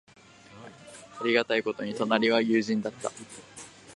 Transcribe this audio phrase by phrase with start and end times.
[1.21, 3.11] ありがたいことに、隣は友人だった。